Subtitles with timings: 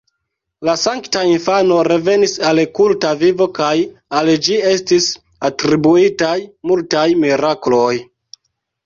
[0.67, 3.73] La Sankta Infano revenis al kulta vivo kaj
[4.21, 5.11] al ĝi estis
[5.51, 6.33] atribuitaj
[6.73, 7.93] multaj mirakloj.